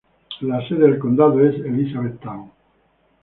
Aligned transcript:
La 0.41 0.67
sede 0.67 0.79
del 0.87 0.97
condado 0.97 1.39
es 1.45 1.53
Elizabethtown. 1.63 2.49